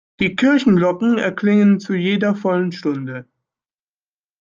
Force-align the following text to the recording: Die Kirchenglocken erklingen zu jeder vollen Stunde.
Die 0.19 0.35
Kirchenglocken 0.35 1.19
erklingen 1.19 1.79
zu 1.79 1.93
jeder 1.93 2.33
vollen 2.33 2.71
Stunde. 2.71 3.27